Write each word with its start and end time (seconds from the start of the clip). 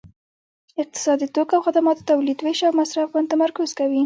اقتصاد 0.81 1.17
د 1.21 1.25
توکو 1.35 1.53
او 1.57 1.65
خدماتو 1.67 2.07
تولید 2.11 2.39
ویش 2.41 2.59
او 2.67 2.73
مصرف 2.81 3.07
باندې 3.11 3.31
تمرکز 3.33 3.69
کوي 3.79 3.99